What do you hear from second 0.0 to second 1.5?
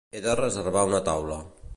He de reservar una taula.